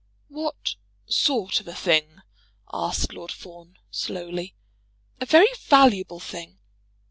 [0.29, 2.23] "What sort of a thing?"
[2.73, 4.55] asked Lord Fawn slowly.
[5.19, 6.57] "A very valuable thing.